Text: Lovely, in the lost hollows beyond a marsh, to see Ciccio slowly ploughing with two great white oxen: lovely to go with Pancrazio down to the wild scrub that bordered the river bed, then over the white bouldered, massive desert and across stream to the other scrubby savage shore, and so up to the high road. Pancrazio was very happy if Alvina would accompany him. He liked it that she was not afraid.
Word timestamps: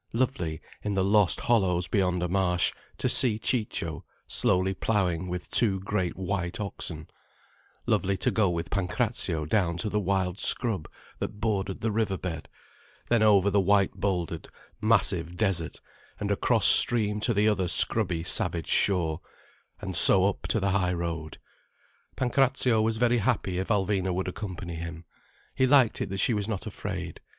Lovely, 0.13 0.61
in 0.81 0.95
the 0.95 1.03
lost 1.03 1.41
hollows 1.41 1.87
beyond 1.87 2.23
a 2.23 2.27
marsh, 2.27 2.73
to 2.97 3.07
see 3.07 3.37
Ciccio 3.37 4.03
slowly 4.25 4.73
ploughing 4.73 5.29
with 5.29 5.51
two 5.51 5.79
great 5.81 6.15
white 6.17 6.59
oxen: 6.59 7.07
lovely 7.85 8.17
to 8.17 8.31
go 8.31 8.49
with 8.49 8.71
Pancrazio 8.71 9.45
down 9.45 9.77
to 9.77 9.89
the 9.89 9.99
wild 9.99 10.39
scrub 10.39 10.89
that 11.19 11.39
bordered 11.39 11.81
the 11.81 11.91
river 11.91 12.17
bed, 12.17 12.49
then 13.09 13.21
over 13.21 13.51
the 13.51 13.61
white 13.61 13.91
bouldered, 13.93 14.47
massive 14.81 15.37
desert 15.37 15.79
and 16.19 16.31
across 16.31 16.65
stream 16.65 17.19
to 17.19 17.31
the 17.31 17.47
other 17.47 17.67
scrubby 17.67 18.23
savage 18.23 18.69
shore, 18.69 19.21
and 19.81 19.95
so 19.95 20.25
up 20.25 20.47
to 20.47 20.59
the 20.59 20.71
high 20.71 20.93
road. 20.93 21.37
Pancrazio 22.15 22.81
was 22.81 22.97
very 22.97 23.19
happy 23.19 23.59
if 23.59 23.67
Alvina 23.67 24.11
would 24.11 24.27
accompany 24.27 24.77
him. 24.77 25.05
He 25.53 25.67
liked 25.67 26.01
it 26.01 26.09
that 26.09 26.17
she 26.17 26.33
was 26.33 26.47
not 26.47 26.65
afraid. 26.65 27.21